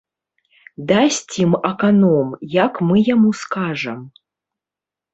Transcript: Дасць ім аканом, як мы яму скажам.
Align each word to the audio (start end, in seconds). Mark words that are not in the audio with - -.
Дасць 0.91 1.19
ім 1.43 1.51
аканом, 1.71 2.33
як 2.57 2.83
мы 2.91 3.07
яму 3.13 3.29
скажам. 3.45 4.01